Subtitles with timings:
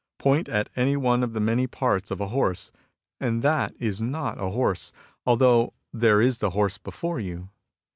[0.17, 2.71] ''Point at any one of the many parts of a horse,
[3.19, 4.91] and that is not a horse,
[5.27, 7.49] although there is the horse before you.